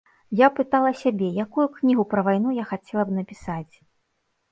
[0.37, 3.75] Я пытала сябе, якую кнігу пра вайну я хацела б напісаць.